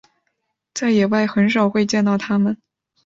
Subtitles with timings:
[0.73, 2.57] 在野外很少会见到它们。